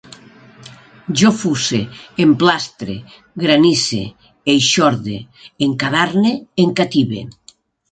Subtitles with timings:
[1.21, 1.81] Jo fusse,
[2.25, 2.95] emplastre,
[3.45, 4.01] granisse,
[4.55, 5.21] eixorde,
[5.69, 6.35] encadarne,
[6.67, 7.25] encative